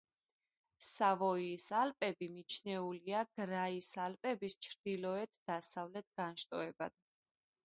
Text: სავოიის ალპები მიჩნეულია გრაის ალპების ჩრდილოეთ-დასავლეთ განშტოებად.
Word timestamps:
სავოიის 0.85 1.65
ალპები 1.81 2.31
მიჩნეულია 2.39 3.21
გრაის 3.41 3.91
ალპების 4.07 4.59
ჩრდილოეთ-დასავლეთ 4.69 6.13
განშტოებად. 6.23 7.03